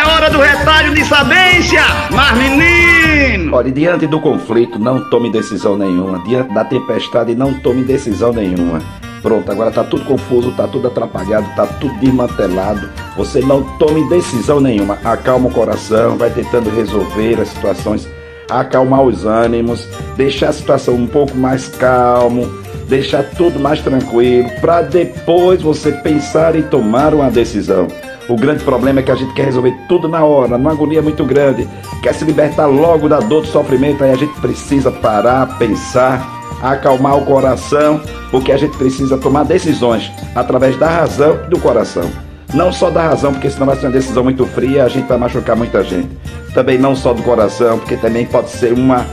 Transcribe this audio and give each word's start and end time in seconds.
hora 0.00 0.30
do 0.30 0.38
retalho 0.40 0.94
de 0.94 1.04
sabência, 1.04 1.82
mas 2.10 2.38
menino! 2.38 3.54
Olha, 3.54 3.70
diante 3.70 4.06
do 4.06 4.20
conflito, 4.20 4.78
não 4.78 5.10
tome 5.10 5.30
decisão 5.30 5.76
nenhuma. 5.76 6.18
Diante 6.20 6.54
da 6.54 6.64
tempestade, 6.64 7.34
não 7.34 7.52
tome 7.60 7.82
decisão 7.84 8.32
nenhuma. 8.32 8.80
Pronto, 9.22 9.52
agora 9.52 9.70
tá 9.70 9.84
tudo 9.84 10.04
confuso, 10.04 10.52
tá 10.52 10.66
tudo 10.66 10.88
atrapalhado, 10.88 11.46
tá 11.54 11.66
tudo 11.66 11.94
desmantelado. 12.00 12.88
Você 13.16 13.40
não 13.40 13.62
tome 13.78 14.08
decisão 14.08 14.60
nenhuma. 14.60 14.98
Acalma 15.04 15.48
o 15.48 15.52
coração, 15.52 16.16
vai 16.16 16.30
tentando 16.30 16.70
resolver 16.70 17.40
as 17.40 17.48
situações, 17.48 18.08
acalmar 18.50 19.02
os 19.02 19.24
ânimos, 19.24 19.86
deixar 20.16 20.48
a 20.48 20.52
situação 20.52 20.94
um 20.94 21.06
pouco 21.06 21.36
mais 21.36 21.68
calmo, 21.68 22.50
deixar 22.88 23.22
tudo 23.22 23.60
mais 23.60 23.80
tranquilo, 23.80 24.50
para 24.60 24.82
depois 24.82 25.62
você 25.62 25.92
pensar 25.92 26.56
em 26.56 26.62
tomar 26.62 27.14
uma 27.14 27.30
decisão. 27.30 27.88
O 28.28 28.36
grande 28.36 28.62
problema 28.62 29.00
é 29.00 29.02
que 29.02 29.10
a 29.10 29.14
gente 29.14 29.32
quer 29.34 29.46
resolver 29.46 29.74
tudo 29.88 30.08
na 30.08 30.24
hora, 30.24 30.56
numa 30.56 30.72
agonia 30.72 31.02
muito 31.02 31.24
grande, 31.24 31.68
quer 32.02 32.14
se 32.14 32.24
libertar 32.24 32.66
logo 32.66 33.08
da 33.08 33.18
dor 33.18 33.42
do 33.42 33.48
sofrimento, 33.48 34.02
aí 34.04 34.12
a 34.12 34.16
gente 34.16 34.32
precisa 34.40 34.90
parar, 34.90 35.58
pensar, 35.58 36.42
acalmar 36.62 37.16
o 37.16 37.24
coração, 37.24 38.00
porque 38.30 38.52
a 38.52 38.56
gente 38.56 38.76
precisa 38.76 39.18
tomar 39.18 39.44
decisões 39.44 40.10
através 40.34 40.76
da 40.76 40.88
razão 40.88 41.38
e 41.46 41.50
do 41.50 41.58
coração. 41.58 42.08
Não 42.54 42.70
só 42.70 42.90
da 42.90 43.02
razão, 43.02 43.32
porque 43.32 43.50
senão 43.50 43.66
vai 43.66 43.76
ser 43.76 43.86
uma 43.86 43.92
decisão 43.92 44.22
muito 44.22 44.44
fria, 44.46 44.84
a 44.84 44.88
gente 44.88 45.08
vai 45.08 45.18
machucar 45.18 45.56
muita 45.56 45.82
gente. 45.82 46.08
Também 46.54 46.78
não 46.78 46.94
só 46.94 47.14
do 47.14 47.22
coração, 47.22 47.78
porque 47.78 47.96
também 47.96 48.26
pode 48.26 48.50
ser 48.50 48.74
uma 48.74 49.06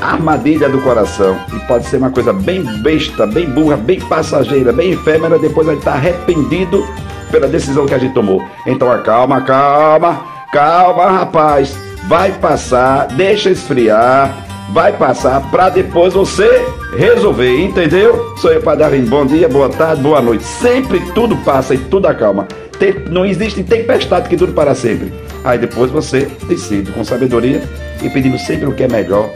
armadilha 0.00 0.68
do 0.68 0.80
coração. 0.80 1.36
E 1.52 1.58
pode 1.66 1.86
ser 1.86 1.96
uma 1.96 2.10
coisa 2.10 2.32
bem 2.32 2.62
besta, 2.82 3.26
bem 3.26 3.50
burra, 3.50 3.76
bem 3.76 3.98
passageira, 4.00 4.72
bem 4.72 4.92
efêmera, 4.92 5.40
depois 5.40 5.66
a 5.68 5.72
gente 5.72 5.80
está 5.80 5.94
arrependido 5.94 6.86
pela 7.34 7.48
decisão 7.48 7.84
que 7.84 7.94
a 7.94 7.98
gente 7.98 8.14
tomou. 8.14 8.40
Então 8.64 8.88
acalma, 8.92 9.40
calma, 9.40 10.24
calma, 10.52 11.10
rapaz. 11.10 11.76
Vai 12.06 12.30
passar, 12.30 13.08
deixa 13.08 13.50
esfriar, 13.50 14.46
vai 14.72 14.92
passar 14.92 15.40
para 15.50 15.68
depois 15.68 16.14
você 16.14 16.64
resolver, 16.96 17.58
entendeu? 17.60 18.36
Sou 18.36 18.52
eu, 18.52 18.62
Padre 18.62 19.00
Bom 19.00 19.26
dia, 19.26 19.48
boa 19.48 19.68
tarde, 19.68 20.00
boa 20.00 20.20
noite. 20.20 20.44
Sempre 20.44 21.00
tudo 21.12 21.36
passa 21.38 21.74
e 21.74 21.78
tudo 21.78 22.06
acalma. 22.06 22.46
Tem, 22.78 22.94
não 23.10 23.26
existe 23.26 23.64
tempestade 23.64 24.28
que 24.28 24.36
dure 24.36 24.52
para 24.52 24.74
sempre. 24.74 25.12
Aí 25.42 25.58
depois 25.58 25.90
você 25.90 26.30
decide 26.46 26.92
com 26.92 27.02
sabedoria 27.02 27.62
e 28.00 28.08
pedindo 28.08 28.38
sempre 28.38 28.66
o 28.66 28.72
que 28.72 28.84
é 28.84 28.88
melhor 28.88 29.28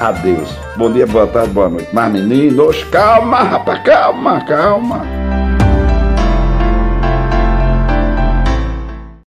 a 0.00 0.10
Deus. 0.10 0.48
Bom 0.76 0.90
dia, 0.90 1.06
boa 1.06 1.28
tarde, 1.28 1.50
boa 1.50 1.68
noite. 1.68 1.88
Mas 1.92 2.12
meninos, 2.12 2.82
calma, 2.90 3.42
rapaz, 3.42 3.82
calma, 3.84 4.40
calma. 4.44 5.15